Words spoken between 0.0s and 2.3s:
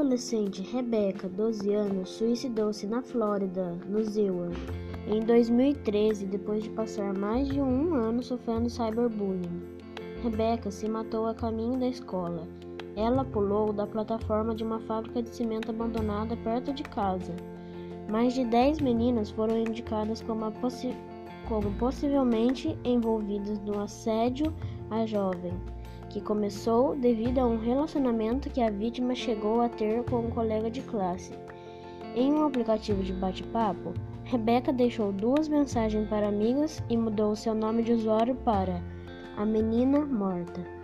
adolescente Rebecca, 12 anos,